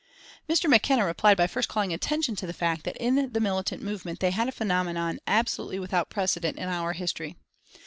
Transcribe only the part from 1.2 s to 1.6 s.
by